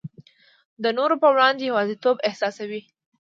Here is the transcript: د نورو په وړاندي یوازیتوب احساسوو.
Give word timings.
د 0.83 0.85
نورو 0.97 1.15
په 1.23 1.27
وړاندي 1.33 1.63
یوازیتوب 1.67 2.17
احساسوو. 2.27 2.81